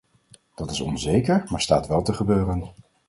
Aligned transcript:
Dat 0.55 0.71
is 0.71 0.81
onzeker, 0.81 1.43
maar 1.49 1.61
staat 1.61 1.87
wel 1.87 2.01
te 2.01 2.13
gebeuren. 2.13 2.73